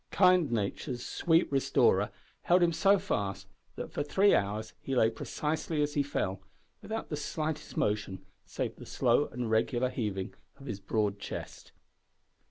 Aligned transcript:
"Kind 0.09 0.51
nature's 0.51 1.05
sweet 1.05 1.51
restorer" 1.51 2.09
held 2.41 2.63
him 2.63 2.73
so 2.73 2.97
fast, 2.97 3.45
that 3.75 3.91
for 3.93 4.01
three 4.01 4.33
hours 4.33 4.73
he 4.81 4.95
lay 4.95 5.11
precisely 5.11 5.79
as 5.83 5.93
he 5.93 6.01
fell, 6.01 6.41
without 6.81 7.09
the 7.09 7.15
slightest 7.15 7.77
motion, 7.77 8.25
save 8.43 8.77
the 8.77 8.87
slow 8.87 9.27
and 9.27 9.51
regular 9.51 9.89
heaving 9.89 10.33
of 10.57 10.65
his 10.65 10.79
broad 10.79 11.19
chest. 11.19 11.71